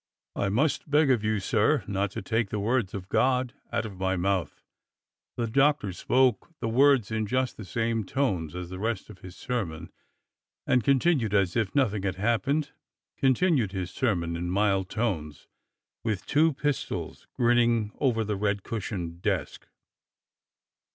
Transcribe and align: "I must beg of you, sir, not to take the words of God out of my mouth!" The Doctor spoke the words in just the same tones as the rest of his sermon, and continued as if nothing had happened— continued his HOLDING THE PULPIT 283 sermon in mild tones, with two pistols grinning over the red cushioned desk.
"I 0.35 0.49
must 0.49 0.89
beg 0.89 1.11
of 1.11 1.23
you, 1.23 1.39
sir, 1.39 1.83
not 1.85 2.09
to 2.13 2.23
take 2.23 2.49
the 2.49 2.59
words 2.59 2.95
of 2.95 3.07
God 3.07 3.53
out 3.71 3.85
of 3.85 3.99
my 3.99 4.15
mouth!" 4.15 4.63
The 5.37 5.45
Doctor 5.45 5.93
spoke 5.93 6.49
the 6.59 6.67
words 6.67 7.11
in 7.11 7.27
just 7.27 7.55
the 7.55 7.63
same 7.63 8.03
tones 8.03 8.55
as 8.55 8.71
the 8.71 8.79
rest 8.79 9.11
of 9.11 9.19
his 9.19 9.35
sermon, 9.35 9.91
and 10.65 10.83
continued 10.83 11.35
as 11.35 11.55
if 11.55 11.75
nothing 11.75 12.01
had 12.01 12.15
happened— 12.15 12.71
continued 13.19 13.73
his 13.73 13.91
HOLDING 13.99 14.21
THE 14.21 14.25
PULPIT 14.25 14.33
283 14.47 14.47
sermon 14.47 14.47
in 14.47 14.51
mild 14.51 14.89
tones, 14.89 15.47
with 16.03 16.25
two 16.25 16.53
pistols 16.53 17.27
grinning 17.35 17.91
over 17.99 18.23
the 18.23 18.35
red 18.37 18.63
cushioned 18.63 19.21
desk. 19.21 19.67